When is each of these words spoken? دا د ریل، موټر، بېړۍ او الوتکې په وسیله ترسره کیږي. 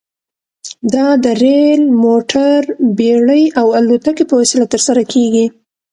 دا 0.93 1.07
د 1.23 1.25
ریل، 1.41 1.83
موټر، 2.03 2.59
بېړۍ 2.97 3.43
او 3.59 3.67
الوتکې 3.79 4.23
په 4.27 4.35
وسیله 4.41 4.65
ترسره 4.73 5.03
کیږي. 5.13 5.45